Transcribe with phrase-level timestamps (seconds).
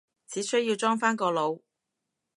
[0.27, 1.61] 只需要裝返個腦？